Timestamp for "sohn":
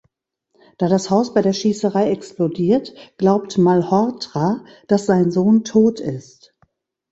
5.29-5.63